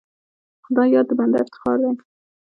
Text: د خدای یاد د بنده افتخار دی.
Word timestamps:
د 0.03 0.03
خدای 0.65 0.87
یاد 0.95 1.05
د 1.09 1.11
بنده 1.19 1.37
افتخار 1.41 1.77
دی. 1.83 1.91